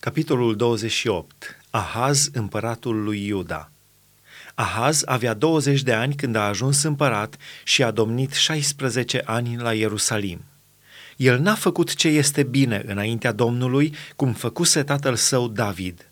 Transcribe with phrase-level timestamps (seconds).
[0.00, 1.56] Capitolul 28.
[1.70, 3.70] Ahaz, împăratul lui Iuda.
[4.54, 9.74] Ahaz avea 20 de ani când a ajuns împărat și a domnit 16 ani la
[9.74, 10.44] Ierusalim.
[11.16, 16.04] El n-a făcut ce este bine înaintea Domnului, cum făcuse tatăl său David–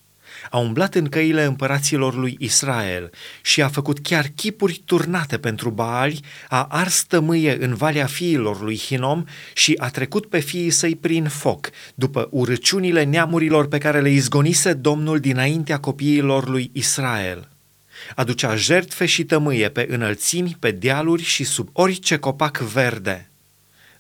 [0.50, 3.10] a umblat în căile împăraților lui Israel
[3.42, 8.78] și a făcut chiar chipuri turnate pentru Baali, a ars tămâie în valea fiilor lui
[8.78, 9.24] Hinom
[9.54, 14.72] și a trecut pe fiii săi prin foc, după urăciunile neamurilor pe care le izgonise
[14.72, 17.48] Domnul dinaintea copiilor lui Israel.
[18.14, 23.30] Aducea jertfe și tămâie pe înălțimi, pe dealuri și sub orice copac verde.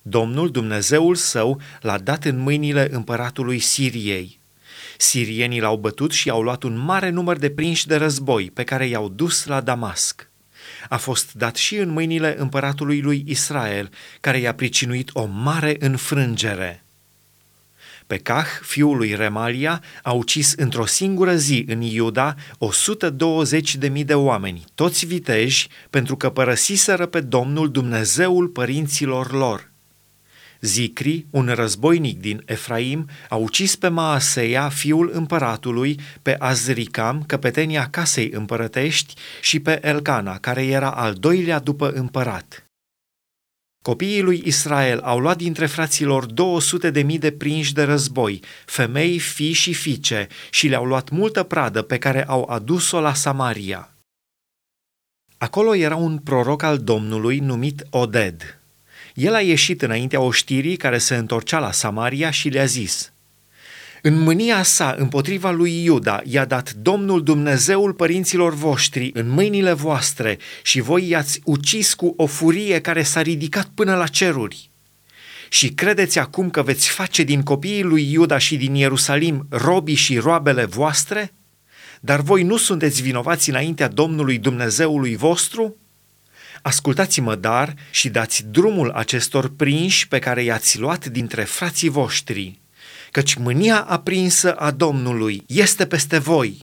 [0.02, 4.38] Domnul, Dumnezeul său, l-a dat în mâinile împăratului Siriei
[5.00, 8.86] Sirienii l-au bătut și au luat un mare număr de prinși de război pe care
[8.86, 10.30] i-au dus la Damasc.
[10.88, 13.90] A fost dat și în mâinile împăratului lui Israel,
[14.20, 16.84] care i-a pricinuit o mare înfrângere.
[18.06, 24.04] Pe Cah, fiul lui Remalia, a ucis într-o singură zi în Iuda 120 de mii
[24.04, 29.70] de oameni, toți viteji, pentru că părăsiseră pe Domnul Dumnezeul părinților lor.
[30.60, 38.30] Zicri, un războinic din Efraim, a ucis pe Maaseia, fiul împăratului, pe Azricam, căpetenia casei
[38.30, 42.62] împărătești, și pe Elcana, care era al doilea după împărat.
[43.82, 49.18] Copiii lui Israel au luat dintre fraților 200 de mii de prinși de război, femei,
[49.18, 53.92] fii și fiice, și le-au luat multă pradă pe care au adus-o la Samaria.
[55.38, 58.57] Acolo era un proroc al Domnului numit Oded,
[59.18, 63.12] el a ieșit înaintea oștirii care se întorcea la Samaria și le-a zis,
[64.02, 70.38] În mânia sa împotriva lui Iuda i-a dat Domnul Dumnezeul părinților voștri în mâinile voastre
[70.62, 74.70] și voi i-ați ucis cu o furie care s-a ridicat până la ceruri.
[75.48, 80.18] Și credeți acum că veți face din copiii lui Iuda și din Ierusalim robii și
[80.18, 81.32] roabele voastre?
[82.00, 85.76] Dar voi nu sunteți vinovați înaintea Domnului Dumnezeului vostru?'
[86.62, 92.60] Ascultați-mă dar și dați drumul acestor prinși pe care i-ați luat dintre frații voștri,
[93.10, 96.58] căci mânia aprinsă a Domnului este peste voi.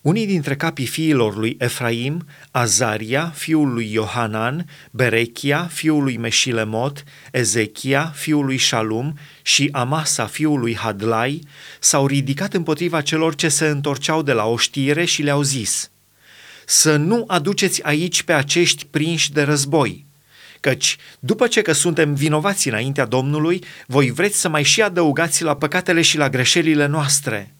[0.00, 8.12] Unii dintre capii fiilor lui Efraim, Azaria, fiul lui Iohanan, Berechia, fiul lui Meșilemot, Ezechia,
[8.14, 11.40] fiul lui Shalum și Amasa, fiul lui Hadlai,
[11.80, 15.88] s-au ridicat împotriva celor ce se întorceau de la oștire și le-au zis–
[16.66, 20.06] să nu aduceți aici pe acești prinși de război,
[20.60, 25.56] căci după ce că suntem vinovați înaintea Domnului, voi vreți să mai și adăugați la
[25.56, 27.54] păcatele și la greșelile noastre.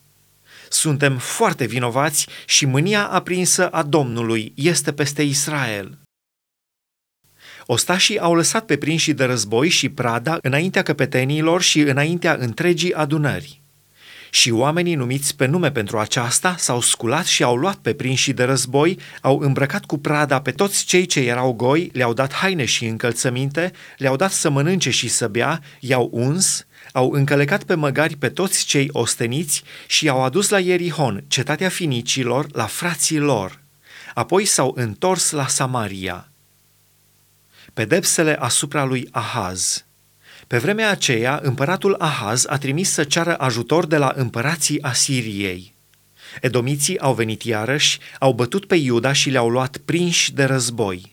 [0.69, 5.99] Suntem foarte vinovați și mânia aprinsă a Domnului este peste Israel.
[7.67, 13.64] Ostașii au lăsat pe prinși de război și prada înaintea căpeteniilor și înaintea întregii adunări.
[14.35, 18.45] Și oamenii numiți pe nume pentru aceasta s-au sculat și au luat pe prinși de
[18.45, 22.87] război, au îmbrăcat cu prada pe toți cei ce erau goi, le-au dat haine și
[22.87, 28.29] încălțăminte, le-au dat să mănânce și să bea, i-au uns, au încălecat pe măgari pe
[28.29, 33.61] toți cei osteniți și i-au adus la Ierihon, cetatea finicilor, la frații lor.
[34.15, 36.29] Apoi s-au întors la Samaria.
[37.75, 39.85] Pedepsele asupra lui Ahaz–
[40.47, 45.75] pe vremea aceea, împăratul Ahaz a trimis să ceară ajutor de la împărații Asiriei.
[46.41, 51.13] Edomiții au venit iarăși, au bătut pe Iuda și le-au luat prinși de război.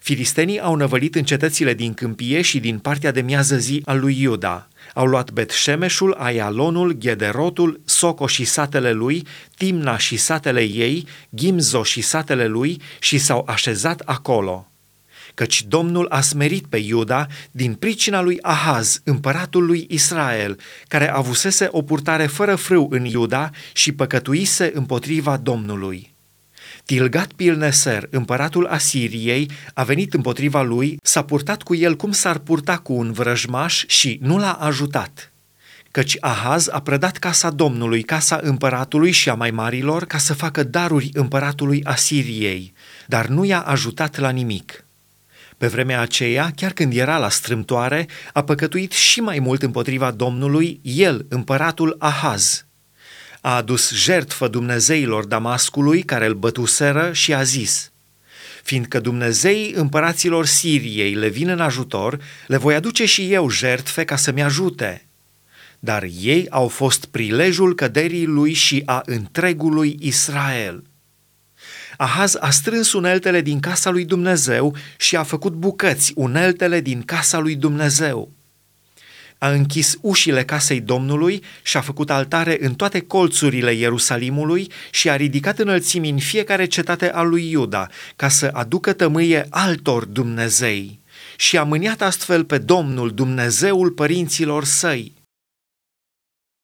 [0.00, 4.20] Filistenii au năvălit în cetățile din câmpie și din partea de miază zi al lui
[4.20, 4.68] Iuda.
[4.94, 9.26] Au luat Betșemeșul, Aialonul, Ghederotul, Soco și satele lui,
[9.56, 14.69] Timna și satele ei, Gimzo și satele lui și s-au așezat acolo
[15.34, 20.58] căci Domnul a smerit pe Iuda din pricina lui Ahaz, împăratul lui Israel,
[20.88, 26.14] care avusese o purtare fără frâu în Iuda și păcătuise împotriva Domnului.
[26.84, 32.76] Tilgat Pilneser, împăratul Asiriei, a venit împotriva lui, s-a purtat cu el cum s-ar purta
[32.76, 35.32] cu un vrăjmaș și nu l-a ajutat.
[35.90, 40.62] Căci Ahaz a prădat casa Domnului, casa împăratului și a mai marilor, ca să facă
[40.62, 42.72] daruri împăratului Asiriei,
[43.06, 44.84] dar nu i-a ajutat la nimic.
[45.60, 50.80] Pe vremea aceea, chiar când era la strâmtoare, a păcătuit și mai mult împotriva Domnului
[50.82, 52.66] el, împăratul Ahaz.
[53.40, 57.92] A adus jertfă Dumnezeilor Damascului care îl bătuseră și a zis,
[58.62, 64.16] Fiindcă Dumnezeii împăraților Siriei le vin în ajutor, le voi aduce și eu jertfe ca
[64.16, 65.06] să-mi ajute.
[65.78, 70.82] Dar ei au fost prilejul căderii lui și a întregului Israel.
[72.02, 77.38] Ahaz a strâns uneltele din casa lui Dumnezeu și a făcut bucăți uneltele din casa
[77.38, 78.32] lui Dumnezeu.
[79.38, 85.16] A închis ușile casei Domnului și a făcut altare în toate colțurile Ierusalimului și a
[85.16, 91.00] ridicat înălțimi în fiecare cetate a lui Iuda, ca să aducă tămâie altor Dumnezei.
[91.36, 95.19] Și a mâniat astfel pe Domnul, Dumnezeul părinților săi.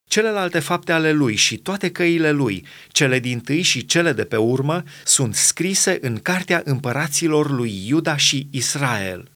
[0.07, 4.37] Celelalte fapte ale lui și toate căile lui, cele din tâi și cele de pe
[4.37, 9.31] urmă, sunt scrise în cartea împăraților lui Iuda și Israel.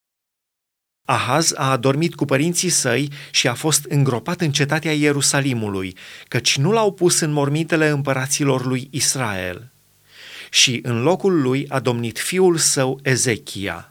[1.06, 5.98] Ahaz a adormit cu părinții săi și a fost îngropat în cetatea Ierusalimului,
[6.28, 9.72] căci nu l-au pus în mormintele împăraților lui Israel.
[10.50, 13.91] Și în locul lui a domnit fiul său Ezechia.